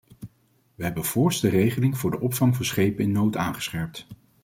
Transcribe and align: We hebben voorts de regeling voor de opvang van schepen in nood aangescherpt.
We 0.75 0.83
hebben 0.83 1.05
voorts 1.05 1.39
de 1.41 1.49
regeling 1.49 1.97
voor 1.97 2.11
de 2.11 2.19
opvang 2.19 2.55
van 2.55 2.65
schepen 2.65 3.03
in 3.03 3.11
nood 3.11 3.35
aangescherpt. 3.37 4.07